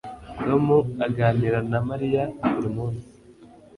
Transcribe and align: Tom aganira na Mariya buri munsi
Tom 0.43 0.63
aganira 1.05 1.59
na 1.71 1.79
Mariya 1.89 2.23
buri 2.51 2.69
munsi 2.77 3.07